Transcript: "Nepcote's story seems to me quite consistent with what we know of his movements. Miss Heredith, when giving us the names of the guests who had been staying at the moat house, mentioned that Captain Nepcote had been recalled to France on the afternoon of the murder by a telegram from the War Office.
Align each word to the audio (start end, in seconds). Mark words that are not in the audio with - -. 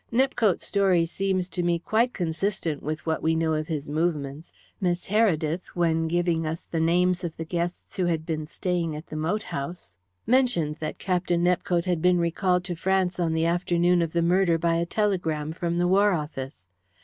"Nepcote's 0.11 0.65
story 0.65 1.05
seems 1.05 1.47
to 1.49 1.61
me 1.61 1.77
quite 1.77 2.11
consistent 2.11 2.81
with 2.81 3.05
what 3.05 3.21
we 3.21 3.35
know 3.35 3.53
of 3.53 3.67
his 3.67 3.87
movements. 3.87 4.51
Miss 4.79 5.05
Heredith, 5.09 5.67
when 5.75 6.07
giving 6.07 6.43
us 6.47 6.63
the 6.63 6.79
names 6.79 7.23
of 7.23 7.37
the 7.37 7.45
guests 7.45 7.97
who 7.97 8.05
had 8.05 8.25
been 8.25 8.47
staying 8.47 8.95
at 8.95 9.05
the 9.05 9.15
moat 9.15 9.43
house, 9.43 9.97
mentioned 10.25 10.77
that 10.79 10.97
Captain 10.97 11.43
Nepcote 11.43 11.85
had 11.85 12.01
been 12.01 12.17
recalled 12.17 12.63
to 12.63 12.75
France 12.75 13.19
on 13.19 13.33
the 13.33 13.45
afternoon 13.45 14.01
of 14.01 14.13
the 14.13 14.23
murder 14.23 14.57
by 14.57 14.77
a 14.77 14.87
telegram 14.87 15.53
from 15.53 15.75
the 15.75 15.87
War 15.87 16.13
Office. 16.13 16.65